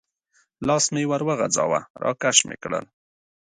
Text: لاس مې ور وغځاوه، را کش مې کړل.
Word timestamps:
لاس 0.67 0.85
مې 0.93 1.03
ور 1.09 1.21
وغځاوه، 1.27 1.79
را 2.03 2.11
کش 2.21 2.37
مې 2.47 2.55
کړل. 2.63 2.85